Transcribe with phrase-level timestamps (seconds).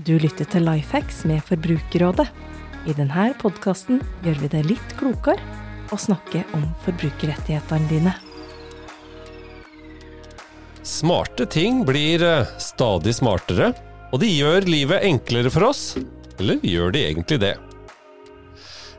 [0.00, 2.24] Du lytter til Lifehacks med Forbrukerrådet.
[2.88, 5.42] I denne podkasten gjør vi det litt klokere
[5.92, 8.14] å snakke om forbrukerrettighetene dine.
[10.86, 13.74] Smarte ting blir eh, stadig smartere,
[14.08, 15.82] og de gjør livet enklere for oss.
[16.40, 17.56] Eller gjør de egentlig det?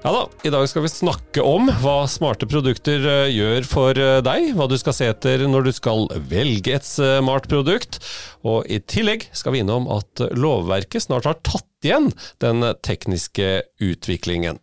[0.02, 4.18] Ja da, i dag skal vi snakke om hva smarte produkter eh, gjør for eh,
[4.26, 8.00] deg, hva du skal se etter når du skal velge et smart produkt,
[8.42, 12.10] og i tillegg skal vi innom at lovverket snart har tatt igjen
[12.42, 14.58] den tekniske utviklingen.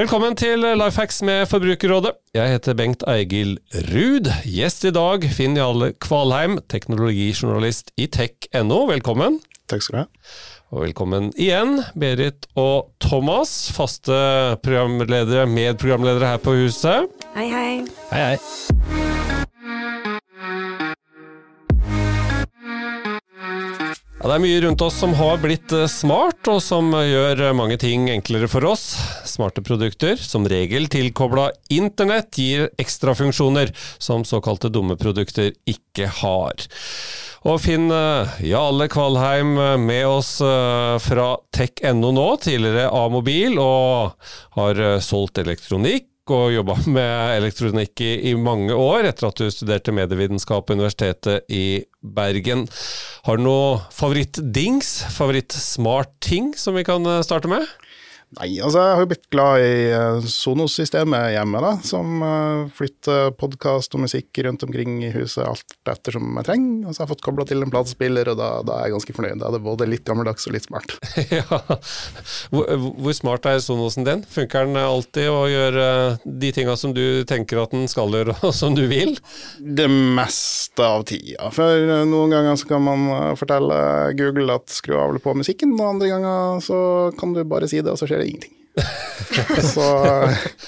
[0.00, 2.14] Velkommen til Lifehacks med Forbrukerrådet.
[2.32, 3.58] Jeg heter Bengt Eigil
[3.92, 4.32] Ruud.
[4.48, 8.86] Gjest i dag Finn Jarle Kvalheim, teknologijournalist i tech.no.
[8.88, 9.42] Velkommen.
[9.68, 10.08] Takk skal du ha.
[10.72, 14.14] Og velkommen igjen, Berit og Thomas, faste
[14.64, 17.10] programledere, medprogramledere her på huset.
[17.34, 17.72] Hei, hei.
[18.08, 18.38] Hei, hei.
[24.22, 27.76] Ja, det er mye rundt oss som har blitt eh, smart, og som gjør mange
[27.82, 28.94] ting enklere for oss.
[29.28, 36.64] Smarte produkter, som regel tilkobla internett, gir ekstrafunksjoner som såkalte dumme produkter ikke har.
[37.42, 44.14] Og Finn eh, Jale Kvalheim eh, med oss eh, fra tech.no nå, tidligere A-mobil, og
[44.58, 49.94] har solgt elektronikk og jobba med elektronikk i, i, mange år, etter at du studerte
[49.94, 52.68] medievitenskap på Universitetet i Bergen.
[53.26, 57.66] Har du noe favorittdings, favoritt-smart-ting som vi kan starte med?
[58.32, 63.34] Nei, altså jeg har jo blitt glad i uh, Sonos-systemet hjemme, da, som uh, flytter
[63.36, 66.86] podkast og musikk rundt omkring i huset alt ettersom jeg trenger.
[66.86, 69.16] Og så har jeg fått kobla til en platespiller, og da, da, er jeg ganske
[69.18, 69.42] fornøyd.
[69.42, 70.94] Da er det både litt gammeldags og litt smart.
[71.36, 71.44] ja.
[72.54, 74.24] Hvor, hvor, smart er Sonosen din?
[74.32, 78.38] Funker den alltid og gjør uh, de tinga som du tenker at den skal gjøre,
[78.40, 79.12] og som du vil?
[79.60, 81.52] Det meste av tida.
[81.52, 83.76] For noen ganger så kan man fortelle
[84.16, 86.80] Google at skru av eller på musikken, og andre ganger så
[87.20, 88.58] kan du bare si det, og så skjer det det ingenting.
[89.74, 89.86] så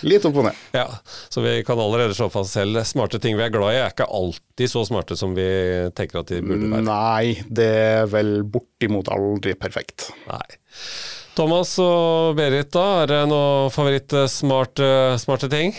[0.04, 0.60] litt opp og ned.
[0.76, 0.86] Ja,
[1.32, 4.08] så vi kan allerede slå fast selv smarte ting vi er glad i, er ikke
[4.12, 5.48] alltid så smarte som vi
[5.96, 6.84] tenker at de burde være.
[6.84, 10.10] Nei, det er vel bortimot aldri perfekt.
[10.28, 10.44] Nei.
[11.34, 15.74] Thomas og Berit, da, er det noen favorittsmarte smarte ting?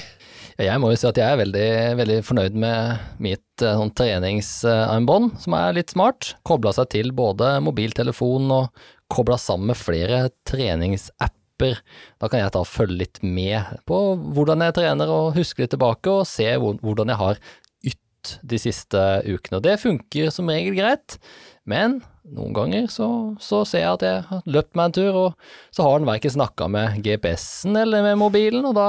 [0.55, 1.69] Jeg må jo si at jeg er veldig,
[1.99, 6.31] veldig fornøyd med mitt eh, sånn treningsarmbånd, som er litt smart.
[6.47, 11.79] Kobla seg til både mobiltelefon og kobla sammen med flere treningsapper apper.
[12.19, 13.99] Da kan jeg og følge litt med på
[14.35, 17.39] hvordan jeg trener og huske litt tilbake og se hvordan jeg har
[17.85, 19.59] ytt de siste ukene.
[19.59, 21.17] Og det funker som regel greit,
[21.65, 23.07] men noen ganger så,
[23.37, 26.33] så ser jeg at jeg har løpt meg en tur, og så har den verken
[26.33, 28.87] snakka med GPS-en eller med mobilen, og da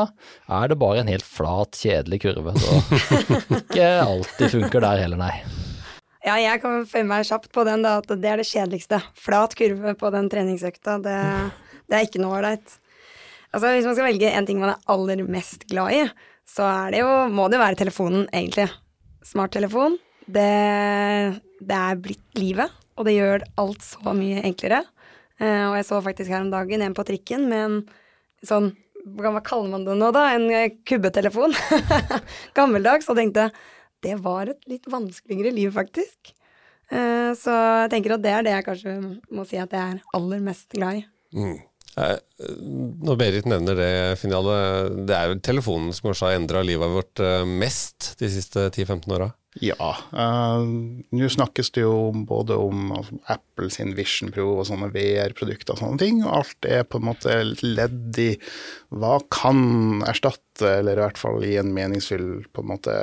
[0.63, 2.57] er det bare en helt flat, kjedelig kurve.
[2.57, 5.35] Så ikke alltid funker der heller, nei.
[6.27, 8.99] Ja, jeg kan følge meg kjapt på den, da, at det er det kjedeligste.
[9.21, 10.97] Flat kurve på den treningsøkta.
[11.05, 11.21] Det,
[11.87, 12.79] det er ikke noe ålreit.
[13.53, 16.03] Altså, hvis man skal velge en ting man er aller mest glad i,
[16.47, 18.69] så det jo, må det jo være telefonen, egentlig.
[19.27, 19.97] Smarttelefon.
[20.27, 20.51] Det,
[21.63, 24.83] det er blitt livet, og det gjør alt så mye enklere.
[25.41, 27.81] Uh, og jeg så faktisk her om dagen en på trikken med en
[28.47, 28.71] sånn
[29.19, 30.23] Hva kaller man det nå, da?
[30.35, 31.53] En eh, kubbetelefon.
[32.57, 33.07] Gammeldags.
[33.13, 33.51] Og tenkte
[34.03, 36.33] det var et litt vanskeligere liv, faktisk.
[36.91, 37.55] Uh, så
[37.85, 38.97] jeg tenker at det er det jeg kanskje
[39.35, 41.07] må si at jeg er aller mest glad i.
[41.37, 41.57] Mm.
[41.97, 42.19] Eh,
[43.07, 44.57] når Berit nevner det, Finale,
[45.09, 49.17] det er jo telefonen som kanskje har endra livet vårt eh, mest de siste 10-15
[49.17, 49.31] åra?
[49.65, 49.95] Ja.
[50.13, 50.67] Uh,
[51.17, 55.81] Nå snakkes det jo både om altså, Apple sin Vision Pro og sånne VR-produkter og
[55.81, 56.19] sånne ting.
[56.25, 58.35] og Alt er på en måte ledd i
[58.93, 62.99] hva kan erstatte, eller i hvert fall gi en meningsfull på en måte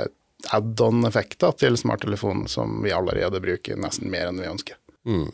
[0.54, 4.78] add-on-effekter til smarttelefonen som vi allerede bruker nesten mer enn vi ønsker.
[5.08, 5.32] Mm.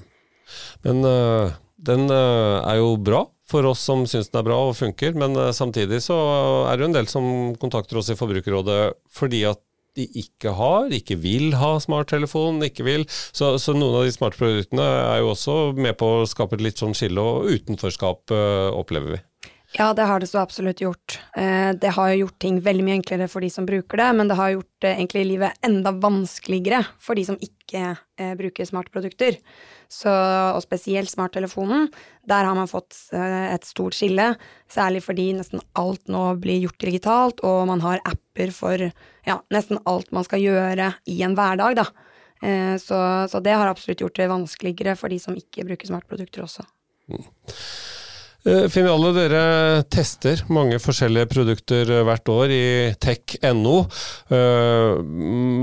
[0.86, 4.76] Men uh, den uh, er jo bra for oss som syns den er bra og
[4.78, 6.16] funker, men uh, samtidig så
[6.70, 7.26] er det jo en del som
[7.60, 8.80] kontakter oss i Forbrukerrådet
[9.14, 9.62] fordi at
[9.98, 13.06] de ikke har, ikke vil ha smarttelefon, ikke vil.
[13.10, 16.62] Så, så, noen av de smarte produktene er jo også med på å skape et
[16.68, 19.20] litt sånn skille og utenforskap, uh, opplever vi.
[19.76, 21.20] Ja, det har det så absolutt gjort.
[21.80, 24.34] Det har jo gjort ting veldig mye enklere for de som bruker det, men det
[24.34, 27.92] har gjort egentlig livet enda vanskeligere for de som ikke
[28.40, 29.38] bruker smartprodukter.
[29.90, 30.10] Så,
[30.54, 31.88] og spesielt smarttelefonen.
[32.30, 34.36] Der har man fått eh, et stort skille,
[34.70, 38.84] særlig fordi nesten alt nå blir gjort digitalt, og man har apper for
[39.26, 41.88] ja, nesten alt man skal gjøre i en hverdag, da.
[42.38, 43.00] Eh, så,
[43.32, 46.62] så, det har absolutt gjort det vanskeligere for de som ikke bruker smartprodukter også.
[47.10, 47.26] Mm.
[48.40, 49.40] Eh, Finale, dere
[49.92, 52.62] tester mange forskjellige produkter eh, hvert år i
[52.96, 53.74] tech.no.
[54.32, 55.02] Eh,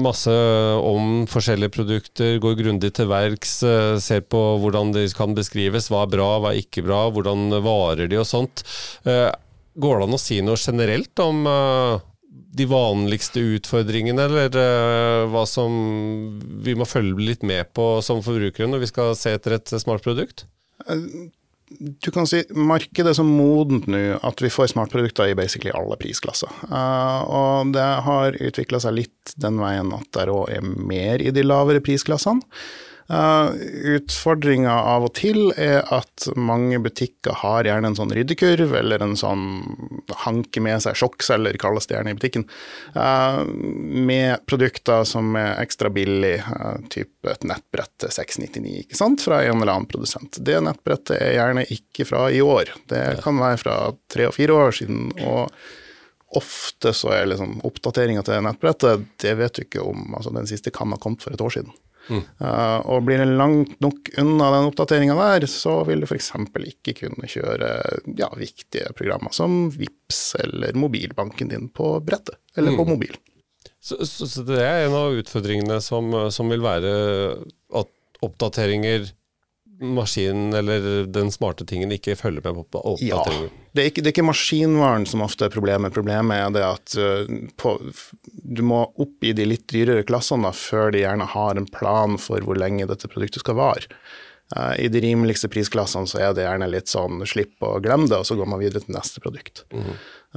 [0.06, 0.36] Masse
[0.78, 3.56] om forskjellige produkter, går grundig til verks,
[4.04, 8.12] ser på hvordan de kan beskrives, hva er bra, hva er ikke bra, hvordan varer
[8.12, 8.62] de og sånt.
[9.04, 11.44] Går det an å si noe generelt om
[12.58, 15.74] de vanligste utfordringene, eller hva som
[16.64, 20.06] vi må følge litt med på som forbrukere når vi skal se etter et smart
[20.06, 20.46] produkt?
[21.68, 25.98] Du kan si markedet er så modent nå at vi får smartprodukter i basically alle
[26.00, 26.52] prisklasser.
[26.72, 31.34] Uh, og det har utvikla seg litt den veien at det òg er mer i
[31.36, 32.46] de lavere prisklassene.
[33.08, 33.54] Uh,
[33.96, 39.16] Utfordringa av og til er at mange butikker har gjerne en sånn ryddekurv, eller en
[39.20, 39.46] sånn
[40.26, 42.44] hanke med seg sjokkselger, kalles det gjerne i butikken,
[42.98, 49.24] uh, med produkter som er ekstra billig, uh, type et nettbrett til 699, ikke sant,
[49.24, 50.42] fra en eller annen produsent.
[50.44, 53.82] Det nettbrettet er gjerne ikke fra i år, det kan være fra
[54.12, 55.14] tre og fire år siden.
[55.24, 55.52] og
[56.36, 60.10] Ofte så er liksom oppdateringa til nettbrettet, det vet du ikke om.
[60.12, 61.72] altså Den siste kan ha kommet for et år siden.
[62.10, 66.32] Uh, og blir det langt nok unna den oppdateringa der, så vil du f.eks.
[66.72, 67.72] ikke kunne kjøre
[68.20, 73.16] ja, viktige programmer som VIPS eller mobilbanken din på brettet, eller på mobil.
[73.80, 76.92] Så, så, så det er en av utfordringene som, som vil være
[77.78, 77.94] at
[78.26, 79.12] oppdateringer
[79.82, 83.22] maskinen eller den smarte tingen ikke følger med på Ja.
[83.78, 85.94] Det er, ikke, det er ikke maskinvaren som ofte er problemet.
[85.94, 87.76] Problemet er det at uh, på,
[88.34, 92.18] du må opp i de litt dyrere klassene da, før de gjerne har en plan
[92.22, 93.86] for hvor lenge dette produktet skal vare.
[94.56, 98.18] Uh, I de rimeligste prisklassene så er det gjerne litt sånn slipp og glem det,
[98.18, 99.66] og så går man videre til neste produkt.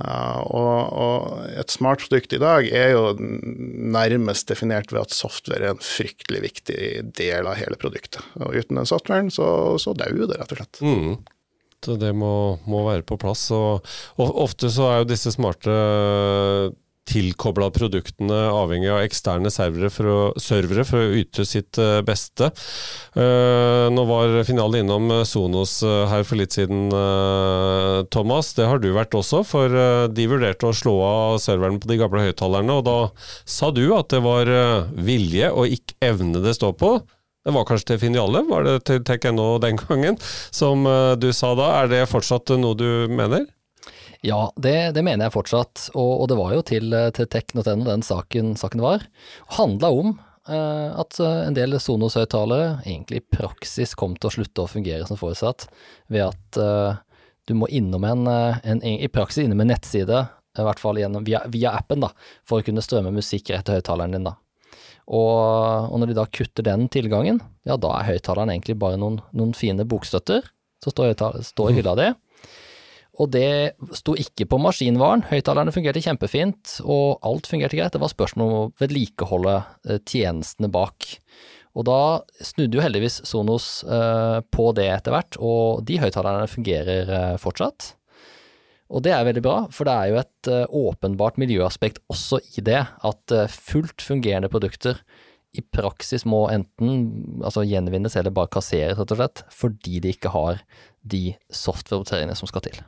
[0.00, 5.64] Uh, og, og et smart produkt i dag er jo nærmest definert ved at software
[5.64, 6.80] er en fryktelig viktig
[7.16, 8.20] del av hele produktet.
[8.42, 9.48] Og uten den softwaren så,
[9.80, 10.82] så dauer det, rett og slett.
[10.84, 11.14] Mm.
[11.84, 13.46] Så det må, må være på plass.
[13.56, 13.86] Og,
[14.20, 15.74] og ofte så er jo disse smarte
[17.10, 22.50] tilkobla produktene avhengig av eksterne servere for å, servere for å yte sitt eh, beste.
[23.16, 28.52] Uh, nå var finalen innom eh, Sonos her for litt siden, uh, Thomas.
[28.54, 31.98] Det har du vært også, for uh, de vurderte å slå av serveren på de
[32.00, 32.98] gamle høyttalerne, og da
[33.48, 34.50] sa du at det var
[34.94, 36.98] vilje og ikke evne det står på.
[37.44, 40.18] Det var kanskje til Finiale, var det til Tech.no den gangen,
[40.52, 41.70] som eh, du sa da.
[41.80, 43.48] Er det fortsatt noe du mener?
[44.20, 48.04] Ja, det, det mener jeg fortsatt, og, og det var jo til, til tech.no den
[48.04, 49.06] saken, saken var.
[49.56, 50.10] Handla om
[50.48, 55.08] eh, at eh, en del Sonos-høyttalere egentlig i praksis kom til å slutte å fungere
[55.08, 55.70] som forutsatt,
[56.12, 57.00] ved at eh,
[57.48, 60.26] du må innom en, eh, en, i praksis innom en nettside,
[60.58, 62.12] i hvert fall gjennom, via, via appen, da,
[62.44, 64.28] for å kunne strømme musikk rett til høyttaleren din.
[64.28, 64.36] da.
[65.10, 69.18] Og, og når de da kutter den tilgangen, ja da er høyttaleren egentlig bare noen,
[69.34, 70.46] noen fine bokstøtter
[70.80, 72.10] som står, står i hylla di.
[73.20, 75.26] Og det sto ikke på maskinvaren.
[75.28, 77.92] Høyttalerne fungerte kjempefint, og alt fungerte greit.
[77.92, 79.56] Det var spørsmål om å vedlikeholde
[79.90, 81.10] eh, tjenestene bak.
[81.76, 82.00] Og da
[82.42, 87.94] snudde jo heldigvis Sonos eh, på det etter hvert, og de høyttalerne fungerer eh, fortsatt.
[88.90, 92.64] Og det er veldig bra, for det er jo et eh, åpenbart miljøaspekt også i
[92.66, 94.98] det, at eh, fullt fungerende produkter
[95.54, 100.32] i praksis må enten altså gjenvinnes eller bare kasseres, rett og slett, fordi de ikke
[100.34, 100.62] har
[101.02, 101.22] de
[101.54, 102.82] software-oppdateringene som skal til.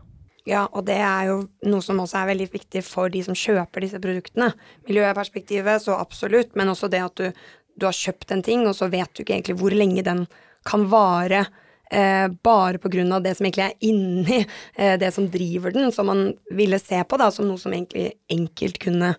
[0.47, 1.37] Ja, og det er jo
[1.71, 4.51] noe som også er veldig viktig for de som kjøper disse produktene.
[4.89, 7.43] Miljøperspektivet, så absolutt, men også det at du,
[7.79, 10.25] du har kjøpt en ting, og så vet du ikke egentlig hvor lenge den
[10.67, 11.45] kan vare.
[11.93, 12.79] Eh, bare
[13.13, 14.39] av det som egentlig er inni
[14.77, 18.15] eh, det som driver den, som man ville se på da, som noe som egentlig
[18.33, 19.11] enkelt kunne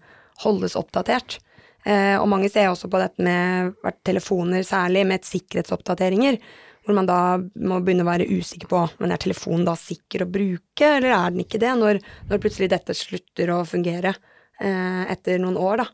[0.41, 1.37] holdes oppdatert.
[1.85, 3.75] Eh, og mange ser også på dette med
[4.07, 6.39] telefoner, særlig med et sikkerhetsoppdateringer,
[6.83, 10.31] hvor man da må begynne å være usikker på men er telefonen da sikker å
[10.31, 12.01] bruke, eller er den ikke det, når,
[12.31, 14.15] når plutselig dette slutter å fungere
[14.63, 15.87] eh, etter noen år, da.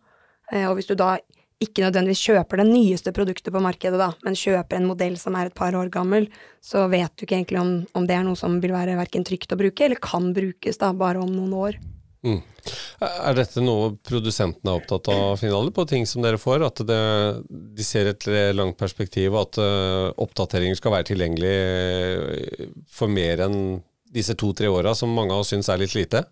[0.53, 1.17] Eh, og hvis du da
[1.59, 5.49] ikke nødvendigvis kjøper det nyeste produktet på markedet, da, men kjøper en modell som er
[5.49, 6.29] et par år gammel,
[6.63, 9.51] så vet du ikke egentlig om, om det er noe som vil være verken trygt
[9.51, 11.79] å bruke, eller kan brukes da, bare om noen år.
[12.23, 12.39] Mm.
[12.99, 16.65] Er dette noe produsentene er opptatt av, Finale, på ting som dere får?
[16.67, 17.03] At det,
[17.47, 23.45] de ser et langt perspektiv, og at uh, oppdateringer skal være tilgjengelig eh, for mer
[23.47, 23.59] enn
[24.09, 26.25] disse to-tre åra, som mange av oss syns er litt lite?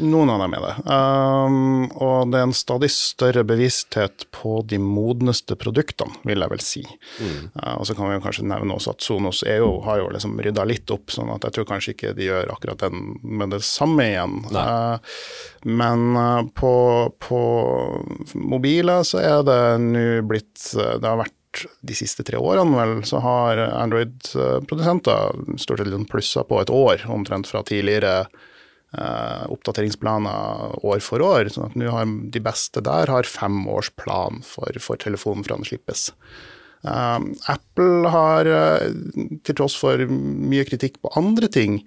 [0.00, 0.74] Noen av dem er det.
[0.88, 6.64] Um, og det er en stadig større bevissthet på de modneste produktene, vil jeg vel
[6.64, 6.84] si.
[7.18, 7.50] Mm.
[7.52, 10.40] Uh, og så kan vi jo kanskje nevne også at Sonos EU har jo liksom
[10.44, 13.60] rydda litt opp, sånn at jeg tror kanskje ikke de gjør akkurat den med det
[13.66, 14.40] samme igjen.
[14.56, 14.96] Uh,
[15.68, 16.74] men uh, på,
[17.20, 17.40] på
[18.40, 21.34] mobiler så er det nå blitt Det har vært
[21.84, 27.48] de siste tre årene, vel, så har Android-produsenter stort sett plussa på et år, omtrent
[27.50, 28.28] fra tidligere
[28.96, 31.50] oppdateringsplaner år for år.
[31.52, 35.58] sånn at nå har de beste der har fem års plan for, for telefonen fra
[35.58, 36.08] den slippes.
[36.80, 38.48] Um, Apple har,
[39.44, 41.80] til tross for mye kritikk på andre ting,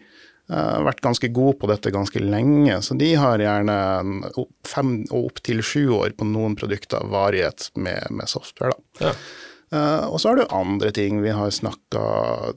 [0.51, 2.77] uh, vært ganske god på dette ganske lenge.
[2.85, 3.77] Så de har gjerne
[4.67, 8.75] fem og opptil sju år på noen produkter varighet med, med software.
[8.75, 9.09] Da.
[9.09, 9.15] Ja.
[9.71, 11.21] Uh, og så er det andre ting.
[11.23, 12.01] Vi har snakka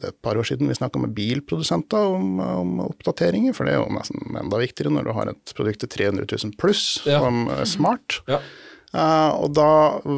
[0.03, 3.95] et par år siden vi snakka med bilprodusenter om, om, oppdateringer, for det er jo
[3.95, 7.21] nesten enda viktigere når du har et produkt til 300 000 pluss ja.
[7.23, 8.19] som er smart.
[8.31, 8.41] Ja.
[8.91, 9.71] Uh, og da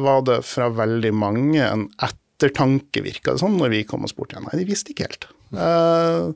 [0.07, 4.41] var det fra veldig mange en ettertanke, virka det sånn, når vi kom og spurte.
[4.41, 5.29] Nei, de visste ikke helt.
[5.53, 6.33] Uh,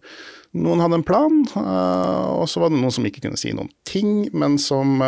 [0.62, 4.25] noen hadde en plan, og så var det noen som ikke kunne si noen ting,
[4.36, 5.00] men som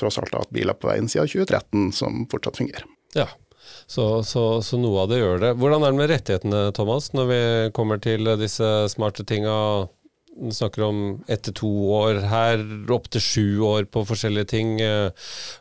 [0.00, 2.86] tross alt har hatt biler på veien siden 2013 som fortsatt fungerer.
[3.12, 3.26] Ja,
[3.86, 5.52] så, så, så, noe av det gjør det.
[5.60, 7.42] Hvordan er det med rettighetene, Thomas, når vi
[7.76, 9.56] kommer til disse smarte tinga?
[10.36, 10.98] Du snakker om
[11.32, 12.60] etter to år her,
[12.92, 14.74] opptil sju år på forskjellige ting.
[14.84, 15.08] Eh,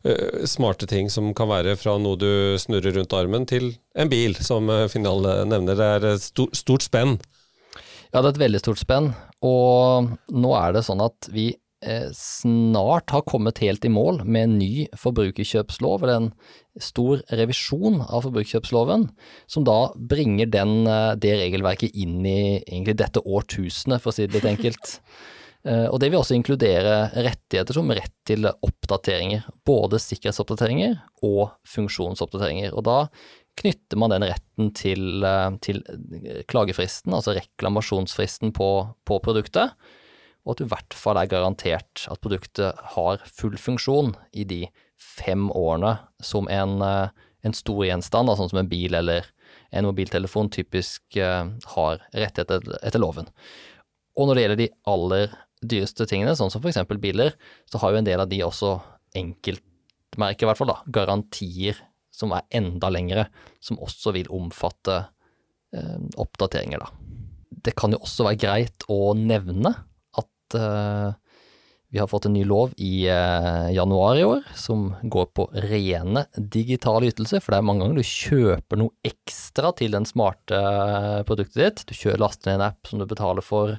[0.04, 4.36] eh, smarte ting som kan være fra noe du snurrer rundt armen, til en bil,
[4.36, 5.80] som eh, Finale nevner.
[5.80, 7.16] Det er et stort spenn.
[8.12, 9.14] Ja, det er et veldig stort spenn.
[9.48, 11.54] Og nå er det sånn at vi
[12.16, 16.30] snart har kommet helt i mål med en ny forbrukerkjøpslov, eller en
[16.82, 19.10] stor revisjon av forbrukerkjøpsloven,
[19.48, 24.28] som da bringer den, eh, det regelverket inn i egentlig dette årtusenet, for å si
[24.28, 25.00] det litt enkelt.
[25.66, 32.70] Eh, og det vil også inkludere rettigheter som rett til oppdateringer, både sikkerhetsoppdateringer og funksjonsoppdateringer.
[32.78, 33.08] Og da
[33.58, 35.26] knytter man den retten til,
[35.66, 35.82] til
[36.46, 38.70] klagefristen, altså reklamasjonsfristen på,
[39.10, 39.74] på produktet
[40.46, 44.62] og at du i hvert fall er garantert at produktet har full funksjon i de
[45.02, 47.10] fem årene som en, eh,
[47.46, 49.26] en stor gjenstand, sånn som en bil eller
[49.76, 53.28] en mobiltelefon, typisk uh, har rettigheter etter, etter loven.
[54.16, 55.34] Og når det gjelder de aller
[55.66, 56.80] dyreste tingene, sånn som f.eks.
[57.02, 57.36] biler,
[57.70, 58.78] så har jo en del av de også
[59.18, 61.82] enkeltmerker, i hvert fall, da, garantier
[62.16, 63.28] som er enda lengre,
[63.64, 65.02] som også vil omfatte
[65.76, 66.90] eh, oppdateringer, da.
[67.66, 69.74] Det kan jo også være greit å nevne
[70.54, 71.16] uh,
[71.96, 76.26] vi har fått en ny lov i uh, januar i år som går på rene
[76.36, 81.22] digitale ytelser, for det er mange ganger du kjøper noe ekstra til den smarte uh,
[81.24, 81.86] produktet ditt.
[81.88, 83.78] Du kjører laster ned en app som du betaler for,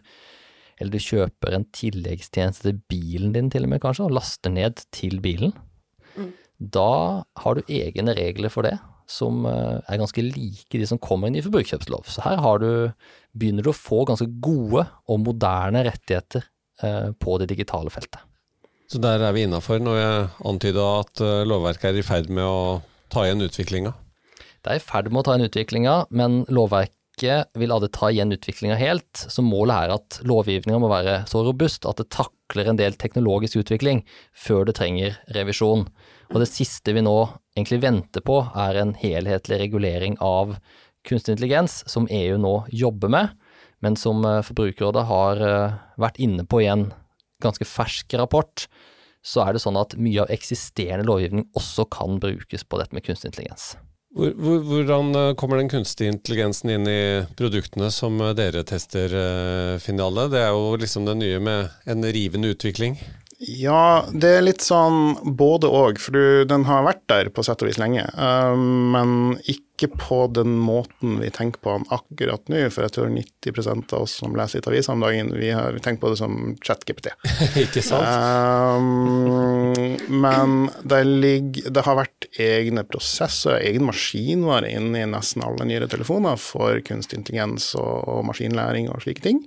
[0.80, 4.80] eller du kjøper en tilleggstjeneste til bilen din til og med, kanskje, og laster ned
[4.96, 5.52] til bilen.
[6.16, 6.32] Mm.
[6.72, 6.90] Da
[7.42, 8.78] har du egne regler for det,
[9.12, 12.08] som er ganske like de som kommer inn i forbrukerkjøpslov.
[12.08, 12.70] Så her du,
[13.36, 18.20] begynner du å få ganske gode og moderne rettigheter Eh, på det digitale feltet.
[18.86, 22.46] Så der er vi innafor når jeg antyda at eh, lovverket er i ferd med
[22.46, 23.92] å ta igjen utviklinga?
[24.62, 28.34] Det er i ferd med å ta igjen utviklinga, men lovverket vil aldri ta igjen
[28.36, 29.24] utviklinga helt.
[29.32, 33.58] Så målet er at lovgivninga må være så robust at det takler en del teknologisk
[33.64, 34.04] utvikling
[34.36, 35.86] før det trenger revisjon.
[36.30, 37.16] Og det siste vi nå
[37.56, 40.58] egentlig venter på, er en helhetlig regulering av
[41.06, 43.34] kunstig intelligens, som EU nå jobber med
[43.86, 46.88] men som eh, Forbrukerrådet har eh, vært inne på i en
[47.42, 48.66] ganske fersk rapport,
[49.26, 53.06] så er det sånn at mye av eksisterende lovgivning også kan brukes på dette med
[53.06, 53.74] kunstig intelligens.
[54.16, 57.00] Hvordan eh, kommer den kunstige intelligensen inn i
[57.38, 59.14] produktene som dere tester,
[59.84, 60.26] Finale?
[60.32, 62.98] Det er jo liksom det nye med en rivende utvikling.
[63.38, 67.60] Ja, det er litt sånn både òg, for du, den har vært der på sett
[67.60, 68.06] og vis lenge.
[68.56, 73.92] men ikke på den måten vi tenker på den akkurat nå, for jeg tror 90%
[73.92, 77.12] av oss som leser litt aviser om dagen, vi har tenkt på det som chat-GPT.
[77.66, 78.08] ikke sant?
[78.80, 85.68] Um, men det, ligger, det, har vært egne prosesser, egen maskinvare inne i nesten alle
[85.68, 89.44] nyere telefoner for kunstig intelligens og, og maskinlæring og slike ting.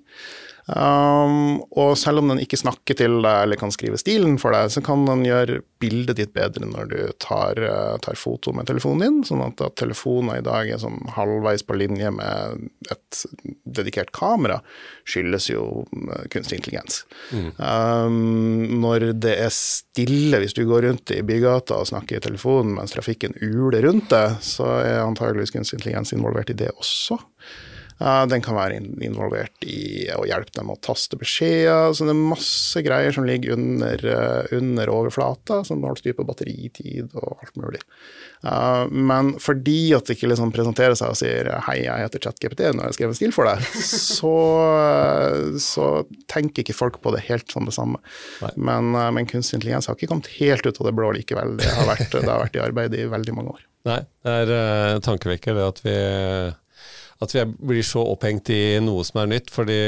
[0.70, 4.70] Um, og selv om den ikke snakker til deg eller kan skrive stilen for deg,
[4.70, 9.02] så kan den gjøre bildet ditt bedre når du tar, uh, tar foto med telefonen
[9.02, 9.18] din.
[9.26, 13.24] Sånn at, at telefoner i dag er sånn halvveis på linje med et
[13.80, 14.60] dedikert kamera,
[15.10, 17.02] skyldes jo uh, kunstig intelligens.
[17.34, 17.50] Mm.
[17.58, 22.76] Um, når det er stille, hvis du går rundt i bygata og snakker i telefonen
[22.78, 27.18] mens trafikken uler rundt deg, så er antageligvis kunstig intelligens involvert i det også.
[28.00, 31.92] Den kan være involvert i å hjelpe dem å taste beskjeder.
[31.92, 36.24] Så det er masse greier som ligger under, eh, under overflata, som holder styr på
[36.28, 37.82] batteritid og alt mulig.
[38.90, 42.86] Men fordi at det ikke liksom presenterer seg og sier 'hei, jeg heter ChatGPT nå
[42.86, 43.66] har jeg skrevet stil for deg',
[44.20, 44.36] så,
[45.60, 45.88] så,
[46.32, 48.00] tenker ikke folk på det helt som det samme.
[48.56, 51.58] Men, eh, men kunstig intelligens har ikke kommet helt ut av det blå likevel.
[51.60, 53.66] Det har vært, det har vært i arbeid i veldig mange år.
[53.88, 55.98] Nei, det er uh, tankevekker det at vi
[57.20, 59.52] at vi blir så opphengt i noe som er nytt.
[59.52, 59.80] Fordi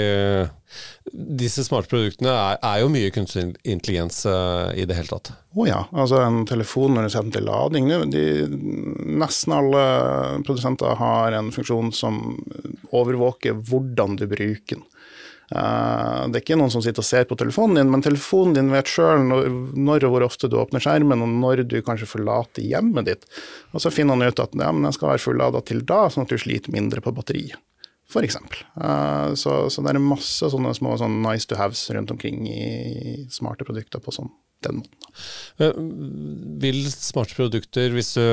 [1.12, 5.32] disse smarte produktene er, er jo mye kunstig intelligens uh, i det hele tatt.
[5.32, 5.82] Å oh ja.
[5.92, 8.26] Altså en telefon når du setter den til lading de,
[9.22, 9.84] Nesten alle
[10.48, 12.22] produsenter har en funksjon som
[12.92, 14.88] overvåker hvordan du bruker den.
[15.52, 18.72] Uh, det er ikke noen som sitter og ser på telefonen din, men telefonen din
[18.72, 23.10] vet sjøl når, og hvor ofte du åpner skjermen, og når du kanskje forlater hjemmet
[23.10, 23.28] ditt.
[23.76, 26.24] Og så finner han ut at ja, men den skal være fullada til da, sånn
[26.28, 27.60] at du sliter mindre på batteriet.
[28.12, 28.66] For eksempel.
[29.40, 32.66] så, så det er masse sånne små sånn nice to haves rundt omkring i
[33.32, 34.28] smarte produkter på sånn,
[34.68, 35.14] den måten.
[35.62, 35.72] Uh,
[36.60, 38.26] vil smarte produkter, hvis du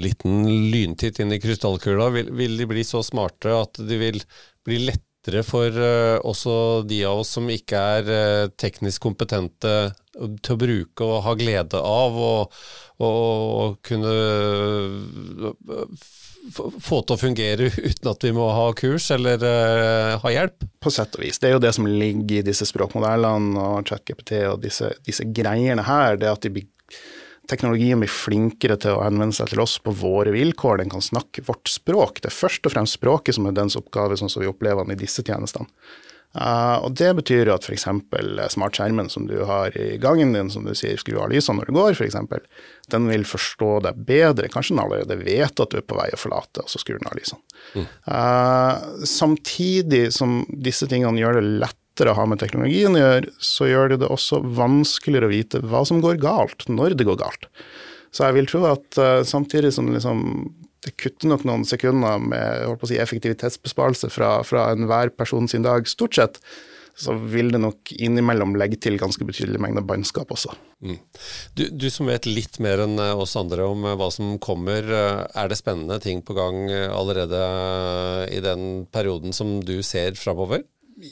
[0.00, 4.20] liten lyntitt inn i krystallkula, vil, vil de bli så smarte at de vil
[4.66, 9.92] bli lette lettere for uh, også de av oss som ikke er uh, teknisk kompetente
[10.42, 12.52] til å bruke og ha glede av og,
[13.00, 14.14] og kunne
[15.44, 15.52] uh,
[16.80, 19.44] få til å fungere uten at vi må ha kurs eller
[20.16, 20.64] ha hjelp?
[20.80, 21.38] På sett og vis.
[21.38, 25.84] Det er jo det som ligger i disse språkmodellene og ChatGPT og disse, disse greiene
[25.84, 26.16] her.
[26.16, 26.68] det at de blir
[27.50, 30.80] teknologien blir flinkere til å henvende seg til oss på våre vilkår.
[30.80, 32.22] Den kan snakke vårt språk.
[32.22, 34.96] Det er først og fremst språket som er dens oppgave, sånn som vi opplever den
[34.96, 35.68] i disse tjenestene.
[36.30, 37.88] Uh, og Det betyr at f.eks.
[38.54, 41.74] smartskjermen som du har i gangen din, som du sier skru av lysene når du
[41.74, 42.14] går, f.eks.,
[42.90, 44.50] den vil forstå deg bedre.
[44.50, 47.10] Kanskje den allerede vet at du er på vei å forlate, og så skrur den
[47.10, 47.42] av lysene.
[47.74, 47.88] Mm.
[48.06, 53.34] Uh, samtidig som disse tingene gjør det lett lettere å ha med teknologien å gjøre,
[53.44, 57.20] så gjør det det også vanskeligere å vite hva som går galt, når det går
[57.20, 57.46] galt.
[58.10, 60.48] Så jeg vil tro at uh, samtidig som liksom,
[60.86, 66.16] det kutter nok noen sekunder med si, effektivitetsbesparelse fra, fra enhver person sin dag, stort
[66.16, 66.40] sett,
[67.00, 70.50] så vil det nok innimellom legge til ganske betydelig mengde bannskap også.
[70.84, 70.98] Mm.
[71.56, 74.90] Du, du, som vet litt mer enn eh, oss andre om eh, hva som kommer,
[74.90, 77.40] er det spennende ting på gang allerede
[78.34, 80.66] i den perioden som du ser framover?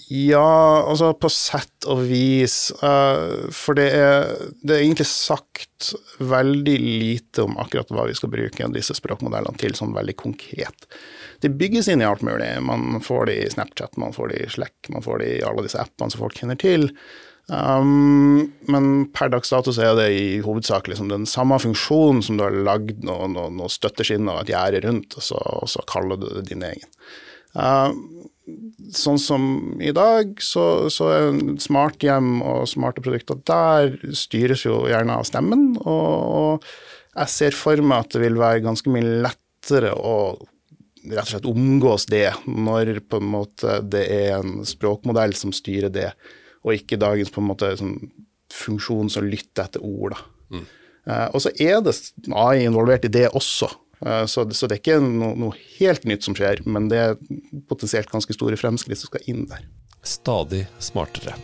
[0.09, 2.68] Ja, altså på sett og vis.
[2.83, 4.26] Uh, for det er,
[4.61, 9.76] det er, egentlig sagt veldig lite om akkurat hva vi skal bruke disse språkmodellene til,
[9.78, 10.88] sånn veldig konkret.
[11.40, 12.50] Det bygges inn i alt mulig.
[12.66, 15.65] Man får det i Snapchat, man får det i Slack, man får det i alle
[15.65, 16.91] disse appene som folk kjenner til.
[17.49, 22.45] Um, men per dags dato er det i hovedsak liksom den samme funksjonen som du
[22.45, 26.21] har lagd noe, noe, noe støtteskinn og et gjerde rundt, og så, og så, kaller
[26.21, 26.91] du det din egen.
[27.56, 27.95] Uh,
[28.95, 29.43] sånn som
[29.82, 35.73] i dag, så, så er smarthjem og smarte produkter Der styres jo gjerne av stemmen,
[35.84, 36.69] og, og,
[37.19, 40.19] jeg ser for meg at det vil være ganske mye lettere å
[41.08, 45.91] rett og slett omgås det, når på en måte det er en språkmodell som styrer
[45.95, 46.11] det,
[46.67, 47.97] og ikke dagens på en måte sånn
[48.54, 50.15] funksjon som lytter etter ord.
[50.15, 50.58] da.
[50.58, 50.67] Mm.
[51.08, 51.95] Uh, og så er det
[52.37, 53.71] AI involvert i det også.
[54.06, 57.17] Eh, så, så, det er ikke noe, noe, helt nytt som skjer, men det er
[57.71, 59.65] potensielt ganske store fremskritt som skal inn der.
[60.06, 61.37] Stadig smartere.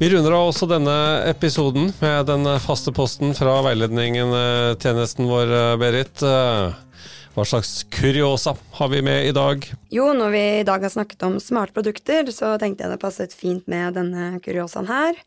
[0.00, 0.94] Vi runder av også denne
[1.30, 6.24] episoden med den faste posten fra veiledningen-tjenesten vår, Berit.
[7.34, 9.64] Hva slags kuriosa har vi med i dag?
[9.94, 13.66] Jo, når vi i dag har snakket om smartprodukter, så tenkte jeg det passet fint
[13.70, 15.18] med denne kuriosaen her.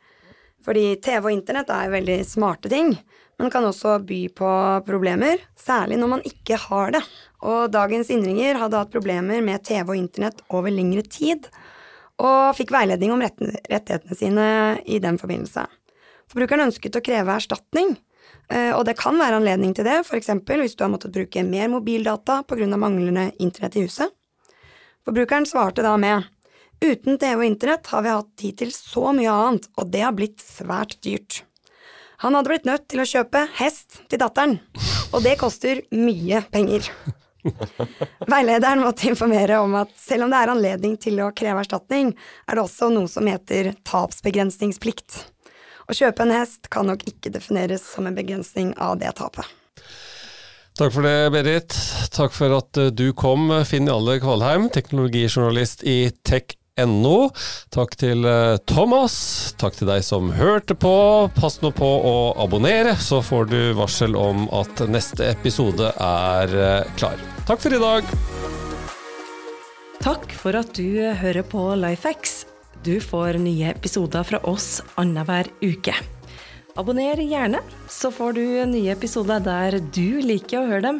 [0.66, 2.96] Fordi TV og internett er veldig smarte ting,
[3.38, 4.52] men kan også by på
[4.88, 7.04] problemer, særlig når man ikke har det.
[7.46, 11.50] Og dagens innringer hadde hatt problemer med TV og internett over lengre tid,
[12.18, 14.48] og fikk veiledning om rettighetene sine
[14.90, 15.68] i den forbindelse.
[16.28, 17.94] Forbrukeren ønsket å kreve erstatning,
[18.50, 20.34] eh, og det kan være anledning til det, f.eks.
[20.50, 22.74] hvis du har måttet bruke mer mobildata pga.
[22.76, 24.10] manglende internett i huset.
[25.06, 26.26] Forbrukeren svarte da med
[26.78, 30.16] Uten TV og internett har vi hatt tid til så mye annet, og det har
[30.18, 31.42] blitt svært dyrt.
[32.22, 34.58] Han hadde blitt nødt til å kjøpe hest til datteren,
[35.14, 36.90] og det koster mye penger.
[38.32, 42.12] Veilederen måtte informere om at selv om det er anledning til å kreve erstatning,
[42.46, 45.24] er det også noe som heter tapsbegrensningsplikt.
[45.88, 49.48] Å kjøpe en hest kan nok ikke defineres som en begrensning av det tapet.
[50.78, 51.74] Takk for det, Berit.
[52.14, 56.54] Takk for at du kom, Finn Jalle Kvalheim, teknologijournalist i Tech
[56.86, 57.32] No.
[57.74, 59.16] Takk til eh, Thomas.
[59.58, 60.94] Takk til deg som hørte på.
[61.38, 66.92] Pass nå på å abonnere, så får du varsel om at neste episode er eh,
[67.00, 67.18] klar.
[67.50, 68.14] Takk for i dag.
[70.04, 72.46] Takk for at du hører på Lifehacks.
[72.86, 75.96] Du får nye episoder fra oss annenhver uke.
[76.78, 81.00] Abonner gjerne, så får du nye episoder der du liker å høre dem.